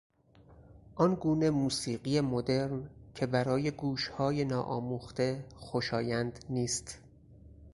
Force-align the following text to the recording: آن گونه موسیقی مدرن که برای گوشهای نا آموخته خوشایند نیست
آن 0.95 1.15
گونه 1.15 1.49
موسیقی 1.49 2.21
مدرن 2.21 2.89
که 3.15 3.25
برای 3.25 3.71
گوشهای 3.71 4.45
نا 4.45 4.61
آموخته 4.63 5.45
خوشایند 5.55 6.45
نیست 6.49 6.99